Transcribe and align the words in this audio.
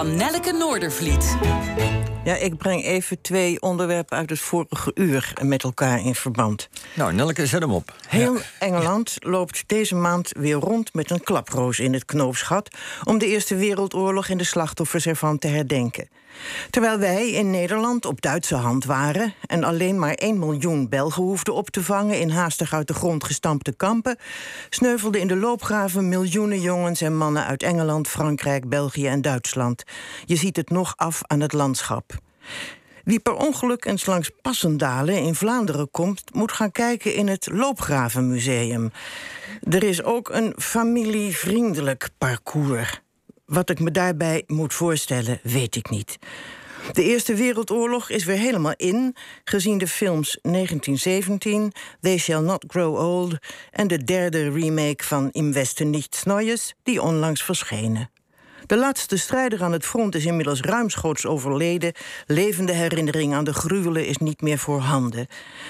van 0.00 0.16
Nelleke 0.16 0.52
Noordervliet. 0.52 1.36
Ja, 2.24 2.34
ik 2.34 2.56
breng 2.56 2.84
even 2.84 3.20
twee 3.20 3.60
onderwerpen 3.60 4.16
uit 4.16 4.30
het 4.30 4.38
vorige 4.38 4.90
uur 4.94 5.32
met 5.42 5.62
elkaar 5.62 6.00
in 6.00 6.14
verband. 6.14 6.68
Nou, 6.94 7.12
Nelleke, 7.12 7.46
zet 7.46 7.60
hem 7.60 7.72
op. 7.72 7.94
Heel 8.08 8.36
Engeland 8.58 9.16
loopt 9.18 9.64
deze 9.66 9.94
maand 9.94 10.30
weer 10.38 10.56
rond 10.56 10.94
met 10.94 11.10
een 11.10 11.22
klaproos 11.22 11.78
in 11.78 11.92
het 11.92 12.04
knoopsgat... 12.04 12.76
om 13.04 13.18
de 13.18 13.26
Eerste 13.26 13.56
Wereldoorlog 13.56 14.28
en 14.28 14.38
de 14.38 14.44
slachtoffers 14.44 15.06
ervan 15.06 15.38
te 15.38 15.48
herdenken. 15.48 16.08
Terwijl 16.70 16.98
wij 16.98 17.30
in 17.30 17.50
Nederland 17.50 18.04
op 18.04 18.20
Duitse 18.20 18.54
hand 18.54 18.84
waren... 18.84 19.34
en 19.46 19.64
alleen 19.64 19.98
maar 19.98 20.14
1 20.14 20.38
miljoen 20.38 20.88
Belgen 20.88 21.22
hoefden 21.22 21.54
op 21.54 21.70
te 21.70 21.82
vangen... 21.82 22.20
in 22.20 22.30
haastig 22.30 22.72
uit 22.72 22.86
de 22.86 22.94
grond 22.94 23.24
gestampte 23.24 23.72
kampen... 23.76 24.18
sneuvelden 24.70 25.20
in 25.20 25.26
de 25.26 25.36
loopgraven 25.36 26.08
miljoenen 26.08 26.60
jongens 26.60 27.00
en 27.00 27.16
mannen 27.16 27.46
uit 27.46 27.62
Engeland, 27.62 28.08
Frankrijk, 28.08 28.68
België 28.68 29.06
en 29.06 29.22
Duitsland. 29.22 29.84
Je 30.24 30.36
ziet 30.36 30.56
het 30.56 30.70
nog 30.70 30.92
af 30.96 31.20
aan 31.26 31.40
het 31.40 31.52
landschap. 31.52 32.18
Wie 33.04 33.20
per 33.20 33.34
ongeluk 33.34 33.84
eens 33.84 34.06
langs 34.06 34.30
Passendalen 34.42 35.22
in 35.22 35.34
Vlaanderen 35.34 35.90
komt, 35.90 36.34
moet 36.34 36.52
gaan 36.52 36.72
kijken 36.72 37.14
in 37.14 37.28
het 37.28 37.48
Loopgravenmuseum. 37.52 38.90
Er 39.70 39.82
is 39.82 40.02
ook 40.02 40.28
een 40.28 40.54
familievriendelijk 40.56 42.08
parcours. 42.18 43.00
Wat 43.44 43.70
ik 43.70 43.80
me 43.80 43.90
daarbij 43.90 44.44
moet 44.46 44.74
voorstellen, 44.74 45.40
weet 45.42 45.76
ik 45.76 45.90
niet. 45.90 46.18
De 46.92 47.02
Eerste 47.02 47.34
Wereldoorlog 47.34 48.10
is 48.10 48.24
weer 48.24 48.36
helemaal 48.36 48.74
in, 48.76 49.16
gezien 49.44 49.78
de 49.78 49.86
films 49.86 50.38
1917, 50.42 51.72
They 52.00 52.18
Shall 52.18 52.42
Not 52.42 52.64
Grow 52.68 52.96
Old 52.96 53.36
en 53.70 53.88
de 53.88 54.04
derde 54.04 54.50
remake 54.50 55.04
van 55.04 55.30
Im 55.30 55.52
Westen 55.52 55.90
nichts 55.90 56.24
Neues, 56.24 56.74
die 56.82 57.02
onlangs 57.02 57.42
verschenen. 57.42 58.10
De 58.70 58.76
laatste 58.76 59.16
strijder 59.16 59.62
aan 59.62 59.72
het 59.72 59.86
front 59.86 60.14
is 60.14 60.24
inmiddels 60.24 60.60
ruimschoots 60.60 61.26
overleden. 61.26 61.92
Levende 62.26 62.72
herinnering 62.72 63.34
aan 63.34 63.44
de 63.44 63.52
gruwelen 63.52 64.06
is 64.06 64.16
niet 64.16 64.40
meer 64.40 64.58
voorhanden. 64.58 65.26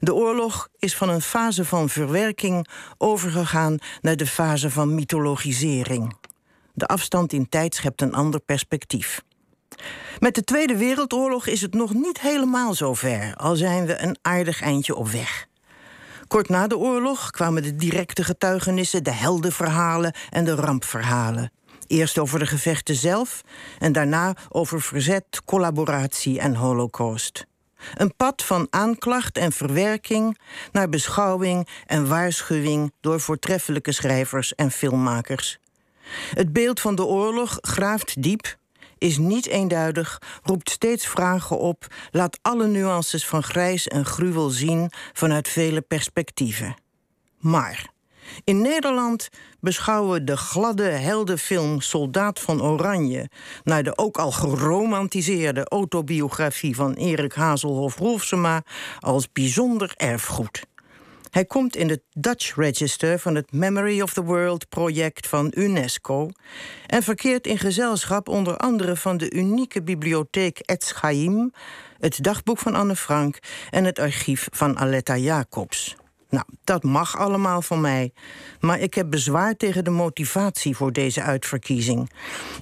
De 0.00 0.14
oorlog 0.14 0.68
is 0.78 0.96
van 0.96 1.08
een 1.08 1.20
fase 1.20 1.64
van 1.64 1.88
verwerking 1.88 2.68
overgegaan 2.98 3.78
naar 4.00 4.16
de 4.16 4.26
fase 4.26 4.70
van 4.70 4.94
mythologisering. 4.94 6.16
De 6.74 6.86
afstand 6.86 7.32
in 7.32 7.48
tijd 7.48 7.74
schept 7.74 8.00
een 8.00 8.14
ander 8.14 8.40
perspectief. 8.40 9.22
Met 10.18 10.34
de 10.34 10.44
Tweede 10.44 10.76
Wereldoorlog 10.76 11.46
is 11.46 11.60
het 11.60 11.74
nog 11.74 11.94
niet 11.94 12.20
helemaal 12.20 12.74
zover, 12.74 13.34
al 13.36 13.56
zijn 13.56 13.86
we 13.86 14.02
een 14.02 14.16
aardig 14.22 14.62
eindje 14.62 14.94
op 14.94 15.08
weg. 15.08 15.46
Kort 16.28 16.48
na 16.48 16.66
de 16.66 16.78
oorlog 16.78 17.30
kwamen 17.30 17.62
de 17.62 17.76
directe 17.76 18.24
getuigenissen, 18.24 19.04
de 19.04 19.12
heldenverhalen 19.12 20.14
en 20.30 20.44
de 20.44 20.54
rampverhalen. 20.54 21.52
Eerst 21.92 22.18
over 22.18 22.38
de 22.38 22.46
gevechten 22.46 22.94
zelf 22.94 23.42
en 23.78 23.92
daarna 23.92 24.34
over 24.48 24.80
verzet, 24.80 25.42
collaboratie 25.44 26.40
en 26.40 26.54
holocaust. 26.54 27.46
Een 27.94 28.16
pad 28.16 28.44
van 28.44 28.66
aanklacht 28.70 29.38
en 29.38 29.52
verwerking 29.52 30.38
naar 30.70 30.88
beschouwing 30.88 31.68
en 31.86 32.08
waarschuwing 32.08 32.92
door 33.00 33.20
voortreffelijke 33.20 33.92
schrijvers 33.92 34.54
en 34.54 34.70
filmmakers. 34.70 35.58
Het 36.34 36.52
beeld 36.52 36.80
van 36.80 36.94
de 36.94 37.04
oorlog 37.04 37.58
graaft 37.60 38.22
diep, 38.22 38.56
is 38.98 39.18
niet 39.18 39.46
eenduidig, 39.46 40.18
roept 40.42 40.70
steeds 40.70 41.06
vragen 41.06 41.58
op, 41.58 41.86
laat 42.10 42.38
alle 42.42 42.66
nuances 42.66 43.26
van 43.26 43.42
grijs 43.42 43.88
en 43.88 44.04
gruwel 44.04 44.48
zien 44.48 44.90
vanuit 45.12 45.48
vele 45.48 45.80
perspectieven. 45.80 46.74
Maar 47.38 47.91
in 48.44 48.60
Nederland 48.60 49.28
beschouwen 49.60 50.12
we 50.12 50.24
de 50.24 50.36
gladde 50.36 50.88
heldenfilm 50.88 51.80
Soldaat 51.80 52.40
van 52.40 52.62
Oranje 52.62 53.30
naar 53.64 53.82
de 53.82 53.98
ook 53.98 54.18
al 54.18 54.30
geromantiseerde 54.30 55.68
autobiografie 55.68 56.74
van 56.74 56.92
Erik 56.92 57.32
Hazelhoff 57.32 57.98
Rolfsema 57.98 58.62
als 59.00 59.32
bijzonder 59.32 59.92
erfgoed. 59.96 60.62
Hij 61.32 61.44
komt 61.44 61.76
in 61.76 61.88
het 61.88 62.02
Dutch 62.10 62.56
Register 62.56 63.18
van 63.18 63.34
het 63.34 63.52
Memory 63.52 64.00
of 64.00 64.12
the 64.12 64.22
World 64.22 64.68
project 64.68 65.26
van 65.26 65.52
UNESCO 65.54 66.30
en 66.86 67.02
verkeert 67.02 67.46
in 67.46 67.58
gezelschap 67.58 68.28
onder 68.28 68.56
andere 68.56 68.96
van 68.96 69.16
de 69.16 69.32
unieke 69.32 69.82
bibliotheek 69.82 70.60
Chaim, 70.64 71.52
het 71.98 72.22
dagboek 72.22 72.58
van 72.58 72.74
Anne 72.74 72.96
Frank 72.96 73.38
en 73.70 73.84
het 73.84 73.98
archief 73.98 74.48
van 74.50 74.78
Aletta 74.78 75.16
Jacobs. 75.16 75.96
Nou, 76.32 76.44
dat 76.64 76.82
mag 76.82 77.18
allemaal 77.18 77.62
van 77.62 77.80
mij. 77.80 78.12
Maar 78.60 78.80
ik 78.80 78.94
heb 78.94 79.10
bezwaar 79.10 79.56
tegen 79.56 79.84
de 79.84 79.90
motivatie 79.90 80.76
voor 80.76 80.92
deze 80.92 81.22
uitverkiezing. 81.22 82.10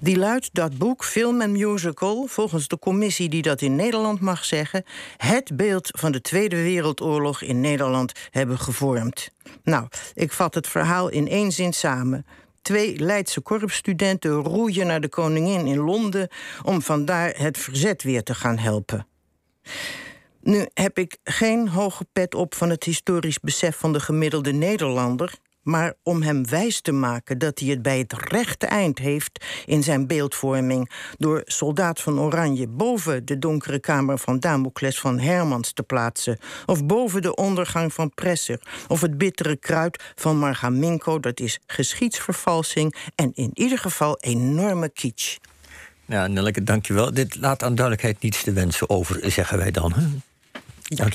Die 0.00 0.18
luidt 0.18 0.48
dat 0.52 0.78
boek 0.78 1.04
Film 1.04 1.40
en 1.40 1.52
Musical, 1.52 2.26
volgens 2.26 2.68
de 2.68 2.78
commissie 2.78 3.28
die 3.28 3.42
dat 3.42 3.60
in 3.60 3.76
Nederland 3.76 4.20
mag 4.20 4.44
zeggen, 4.44 4.84
het 5.16 5.56
beeld 5.56 5.88
van 5.98 6.12
de 6.12 6.20
Tweede 6.20 6.56
Wereldoorlog 6.56 7.42
in 7.42 7.60
Nederland 7.60 8.12
hebben 8.30 8.58
gevormd. 8.58 9.30
Nou, 9.62 9.86
ik 10.14 10.32
vat 10.32 10.54
het 10.54 10.66
verhaal 10.66 11.08
in 11.08 11.28
één 11.28 11.52
zin 11.52 11.72
samen. 11.72 12.26
Twee 12.62 12.98
Leidse 12.98 13.40
korpsstudenten 13.40 14.32
roeien 14.32 14.86
naar 14.86 15.00
de 15.00 15.08
koningin 15.08 15.66
in 15.66 15.78
Londen 15.78 16.28
om 16.62 16.82
vandaar 16.82 17.32
het 17.36 17.58
verzet 17.58 18.02
weer 18.02 18.22
te 18.22 18.34
gaan 18.34 18.58
helpen. 18.58 19.06
Nu 20.42 20.66
heb 20.74 20.98
ik 20.98 21.18
geen 21.24 21.68
hoge 21.68 22.06
pet 22.12 22.34
op 22.34 22.54
van 22.54 22.70
het 22.70 22.84
historisch 22.84 23.40
besef 23.40 23.76
van 23.76 23.92
de 23.92 24.00
gemiddelde 24.00 24.52
Nederlander. 24.52 25.34
Maar 25.62 25.94
om 26.02 26.22
hem 26.22 26.46
wijs 26.46 26.80
te 26.80 26.92
maken 26.92 27.38
dat 27.38 27.58
hij 27.58 27.68
het 27.68 27.82
bij 27.82 27.98
het 27.98 28.12
rechte 28.12 28.66
eind 28.66 28.98
heeft 28.98 29.44
in 29.66 29.82
zijn 29.82 30.06
beeldvorming. 30.06 30.90
door 31.18 31.42
Soldaat 31.44 32.00
van 32.00 32.20
Oranje 32.20 32.68
boven 32.68 33.24
de 33.24 33.38
donkere 33.38 33.80
kamer 33.80 34.18
van 34.18 34.40
Damocles 34.40 35.00
van 35.00 35.18
Hermans 35.18 35.72
te 35.72 35.82
plaatsen. 35.82 36.38
of 36.66 36.86
boven 36.86 37.22
de 37.22 37.34
ondergang 37.34 37.92
van 37.92 38.14
Presser. 38.14 38.60
of 38.88 39.00
het 39.00 39.18
bittere 39.18 39.56
kruid 39.56 40.12
van 40.14 40.38
Margaminko, 40.38 41.20
dat 41.20 41.40
is 41.40 41.58
geschiedsvervalsing 41.66 42.94
en 43.14 43.32
in 43.34 43.50
ieder 43.54 43.78
geval 43.78 44.18
enorme 44.20 44.88
kitsch. 44.88 45.36
Ja, 46.04 46.26
Nelleke, 46.26 46.62
dankjewel. 46.62 47.14
Dit 47.14 47.36
laat 47.36 47.62
aan 47.62 47.74
duidelijkheid 47.74 48.22
niets 48.22 48.42
te 48.42 48.52
wensen 48.52 48.90
over, 48.90 49.30
zeggen 49.30 49.58
wij 49.58 49.70
dan. 49.70 49.92
Hè? 49.92 50.06
Ja. 50.90 51.06